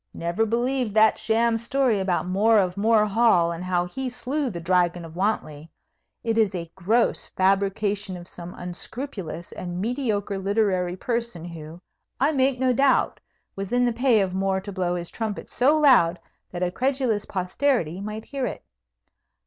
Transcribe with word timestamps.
Never 0.15 0.47
believe 0.47 0.95
that 0.95 1.19
sham 1.19 1.59
story 1.59 1.99
about 1.99 2.25
More 2.27 2.57
of 2.57 2.75
More 2.75 3.05
Hall, 3.05 3.51
and 3.51 3.63
how 3.63 3.85
he 3.85 4.09
slew 4.09 4.49
the 4.49 4.59
Dragon 4.59 5.05
of 5.05 5.15
Wantley. 5.15 5.69
It 6.23 6.39
is 6.39 6.55
a 6.55 6.71
gross 6.73 7.25
fabrication 7.27 8.17
of 8.17 8.27
some 8.27 8.55
unscrupulous 8.55 9.51
and 9.51 9.79
mediocre 9.79 10.39
literary 10.39 10.95
person, 10.97 11.45
who, 11.45 11.81
I 12.19 12.31
make 12.31 12.57
no 12.59 12.73
doubt, 12.73 13.19
was 13.55 13.71
in 13.71 13.85
the 13.85 13.93
pay 13.93 14.21
of 14.21 14.33
More 14.33 14.59
to 14.61 14.71
blow 14.71 14.95
his 14.95 15.11
trumpet 15.11 15.51
so 15.51 15.77
loud 15.77 16.17
that 16.49 16.63
a 16.63 16.71
credulous 16.71 17.25
posterity 17.27 18.01
might 18.01 18.25
hear 18.25 18.47
it. 18.47 18.63